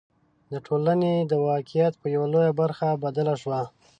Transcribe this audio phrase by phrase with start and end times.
[0.51, 3.61] د ټولنې د واقعیت په یوه لویه برخه بدله شوه.